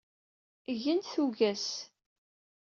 [0.71, 1.67] Eg-nn tuggas.